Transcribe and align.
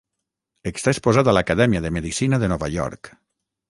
Està 0.71 0.93
exposat 0.95 1.31
a 1.33 1.37
l'Acadèmia 1.39 1.85
de 1.87 1.95
Medicina 2.01 2.43
de 2.45 2.53
Nova 2.57 2.75
York. 2.79 3.17